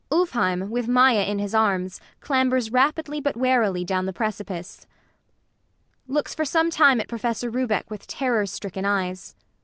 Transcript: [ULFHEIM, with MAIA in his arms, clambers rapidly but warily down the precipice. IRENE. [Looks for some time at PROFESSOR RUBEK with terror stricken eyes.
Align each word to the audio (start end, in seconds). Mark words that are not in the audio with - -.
[ULFHEIM, 0.09 0.71
with 0.71 0.87
MAIA 0.87 1.27
in 1.27 1.37
his 1.37 1.53
arms, 1.53 2.01
clambers 2.21 2.71
rapidly 2.71 3.21
but 3.21 3.37
warily 3.37 3.85
down 3.85 4.07
the 4.07 4.11
precipice. 4.11 4.87
IRENE. 6.07 6.15
[Looks 6.15 6.33
for 6.33 6.43
some 6.43 6.71
time 6.71 6.99
at 6.99 7.07
PROFESSOR 7.07 7.51
RUBEK 7.51 7.91
with 7.91 8.07
terror 8.07 8.47
stricken 8.47 8.83
eyes. 8.83 9.35